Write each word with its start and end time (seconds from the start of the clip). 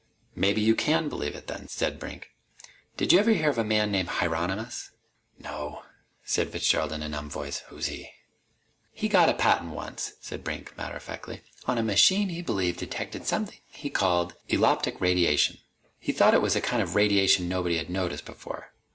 "Maybe 0.33 0.61
you 0.61 0.73
can 0.75 1.09
believe 1.09 1.35
it, 1.35 1.45
then," 1.45 1.67
said 1.67 1.99
Brink. 1.99 2.31
"Did 2.97 3.13
you 3.13 3.19
ever 3.19 3.29
hear 3.33 3.51
of 3.51 3.59
a 3.59 3.63
man 3.63 3.91
named 3.91 4.09
Hieronymus?" 4.09 4.89
"No," 5.37 5.83
said 6.25 6.49
Fitzgerald 6.51 6.91
in 6.91 7.03
a 7.03 7.07
numbed 7.07 7.31
voice. 7.31 7.59
"Who's 7.67 7.85
he?" 7.85 8.09
"He 8.91 9.07
got 9.07 9.29
a 9.29 9.35
patent 9.35 9.73
once," 9.73 10.13
said 10.19 10.43
Brink, 10.43 10.75
matter 10.75 10.95
of 10.95 11.03
factly, 11.03 11.41
"on 11.67 11.77
a 11.77 11.83
machine 11.83 12.29
he 12.29 12.41
believed 12.41 12.79
detected 12.79 13.27
something 13.27 13.59
he 13.69 13.91
called 13.91 14.33
eloptic 14.49 14.99
radiation. 14.99 15.59
He 15.99 16.13
thought 16.13 16.33
it 16.33 16.41
was 16.41 16.55
a 16.55 16.61
kind 16.61 16.81
of 16.81 16.95
radiation 16.95 17.47
nobody 17.47 17.77
had 17.77 17.91
noticed 17.91 18.25
before. 18.25 18.73